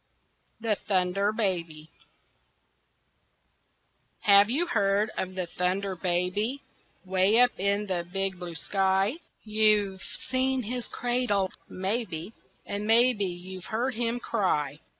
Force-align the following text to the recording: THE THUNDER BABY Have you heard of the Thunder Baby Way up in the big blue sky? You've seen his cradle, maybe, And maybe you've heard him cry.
THE 0.59 0.73
THUNDER 0.75 1.31
BABY 1.31 1.91
Have 4.21 4.49
you 4.49 4.65
heard 4.65 5.11
of 5.15 5.35
the 5.35 5.45
Thunder 5.45 5.95
Baby 5.95 6.63
Way 7.05 7.39
up 7.39 7.51
in 7.59 7.85
the 7.85 8.03
big 8.11 8.39
blue 8.39 8.55
sky? 8.55 9.17
You've 9.43 10.01
seen 10.01 10.63
his 10.63 10.87
cradle, 10.87 11.51
maybe, 11.69 12.33
And 12.65 12.87
maybe 12.87 13.25
you've 13.25 13.65
heard 13.65 13.93
him 13.93 14.19
cry. 14.19 14.79